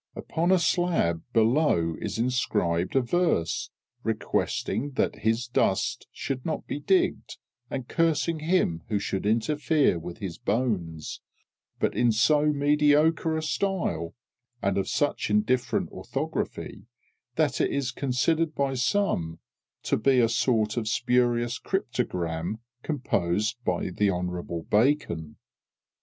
Upon 0.15 0.51
a 0.51 0.57
slab 0.57 1.21
below 1.31 1.95
is 2.01 2.17
inscribed 2.17 2.95
a 2.95 3.01
verse 3.01 3.69
requesting 4.01 4.93
that 4.93 5.17
his 5.17 5.45
dust 5.47 6.07
should 6.11 6.43
not 6.43 6.65
be 6.65 6.79
digged, 6.79 7.37
and 7.69 7.87
cursing 7.87 8.39
him 8.39 8.81
who 8.87 8.97
should 8.97 9.27
interfere 9.27 9.99
with 9.99 10.17
his 10.17 10.39
bones, 10.39 11.21
but 11.79 11.93
in 11.95 12.11
so 12.11 12.47
mediocre 12.47 13.37
a 13.37 13.43
style, 13.43 14.15
and 14.59 14.75
of 14.79 14.87
such 14.89 15.29
indifferent 15.29 15.91
orthography, 15.91 16.87
that 17.35 17.61
it 17.61 17.69
is 17.69 17.91
considered 17.91 18.55
by 18.55 18.73
some 18.73 19.37
to 19.83 19.97
be 19.97 20.19
a 20.19 20.27
sort 20.27 20.77
of 20.77 20.87
spurious 20.87 21.59
cryptogram 21.59 22.57
composed 22.81 23.55
by 23.63 23.83
Hon'ble 23.91 24.63
BACON. 24.67 25.35